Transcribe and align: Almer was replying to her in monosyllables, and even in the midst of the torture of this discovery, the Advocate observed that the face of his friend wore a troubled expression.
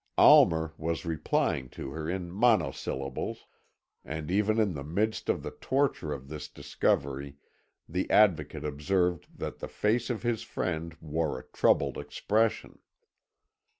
Almer 0.17 0.73
was 0.79 1.05
replying 1.05 1.69
to 1.77 1.91
her 1.91 2.09
in 2.09 2.31
monosyllables, 2.31 3.45
and 4.03 4.31
even 4.31 4.57
in 4.59 4.73
the 4.73 4.83
midst 4.83 5.29
of 5.29 5.43
the 5.43 5.51
torture 5.51 6.11
of 6.11 6.27
this 6.27 6.47
discovery, 6.47 7.37
the 7.87 8.09
Advocate 8.09 8.65
observed 8.65 9.27
that 9.37 9.59
the 9.59 9.67
face 9.67 10.09
of 10.09 10.23
his 10.23 10.41
friend 10.41 10.97
wore 11.01 11.37
a 11.37 11.43
troubled 11.53 11.99
expression. 11.99 12.79